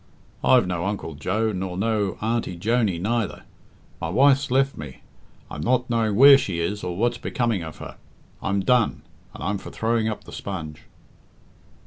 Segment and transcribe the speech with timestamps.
[0.43, 3.43] I've no Uncle Joe, nor no Auntie Joney neither.
[4.01, 5.01] My wife's left me.
[5.51, 7.97] I'm not knowing where she is, or what's becoming of her.
[8.41, 9.03] I'm done,
[9.35, 10.85] and I'm for throwing up the sponge."